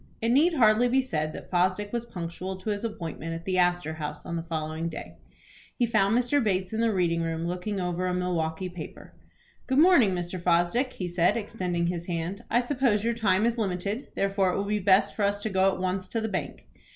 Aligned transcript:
It 0.19 0.29
need 0.29 0.55
hardly 0.55 0.87
be 0.87 1.03
said 1.03 1.31
that 1.33 1.51
Fosdick 1.51 1.93
was 1.93 2.05
punctual 2.07 2.55
to 2.55 2.71
his 2.71 2.83
appointment 2.83 3.35
at 3.35 3.45
the 3.45 3.59
Astor 3.59 3.93
House 3.93 4.25
on 4.25 4.35
the 4.35 4.41
following 4.41 4.89
day. 4.89 5.17
He 5.75 5.85
found 5.85 6.17
Mr. 6.17 6.43
Bates 6.43 6.73
in 6.73 6.79
the 6.81 6.91
reading 6.91 7.21
room, 7.21 7.45
looking 7.47 7.79
over 7.79 8.07
a 8.07 8.11
Milwaukie 8.15 8.69
paper. 8.73 9.13
"Good 9.67 9.77
morning, 9.77 10.15
Mr. 10.15 10.41
Fosdick," 10.41 10.93
he 10.93 11.07
said, 11.07 11.37
extending 11.37 11.85
his 11.85 12.07
hand. 12.07 12.43
"I 12.49 12.61
suppose 12.61 13.03
your 13.03 13.13
time 13.13 13.45
is 13.45 13.59
limited, 13.59 14.07
therefore 14.15 14.51
it 14.53 14.57
will 14.57 14.63
be 14.65 14.79
best 14.79 15.13
for 15.13 15.21
us 15.21 15.39
to 15.41 15.51
go 15.51 15.71
at 15.71 15.79
once 15.79 16.07
to 16.07 16.19
the 16.19 16.27
bank." 16.27 16.65